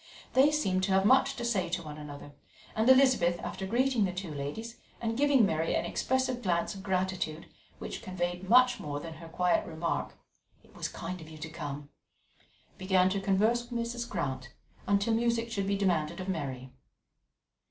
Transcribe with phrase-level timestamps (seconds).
[0.33, 2.31] They seemed to have much to say to one another;
[2.75, 7.45] and Elizabeth, after greeting the two ladies, and giving Mary an expressive glance of gratitude
[7.77, 10.17] which conveyed much more than her quiet remark:
[10.63, 11.89] "It was kind of you to come,"
[12.79, 14.09] began to converse with Mrs.
[14.09, 14.51] Grant
[14.87, 16.71] until music should be demanded of Mary.